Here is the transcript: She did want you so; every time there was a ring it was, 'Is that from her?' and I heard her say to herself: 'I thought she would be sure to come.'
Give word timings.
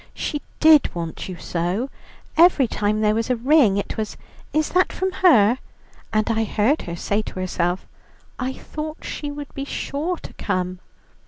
She 0.15 0.41
did 0.59 0.95
want 0.95 1.29
you 1.29 1.37
so; 1.37 1.91
every 2.35 2.67
time 2.67 3.01
there 3.01 3.13
was 3.13 3.29
a 3.29 3.35
ring 3.35 3.77
it 3.77 3.97
was, 3.97 4.17
'Is 4.51 4.69
that 4.69 4.91
from 4.91 5.11
her?' 5.11 5.59
and 6.11 6.27
I 6.31 6.43
heard 6.43 6.81
her 6.89 6.95
say 6.95 7.21
to 7.21 7.39
herself: 7.39 7.85
'I 8.39 8.53
thought 8.53 9.03
she 9.05 9.29
would 9.29 9.53
be 9.53 9.63
sure 9.63 10.17
to 10.17 10.33
come.' 10.33 10.79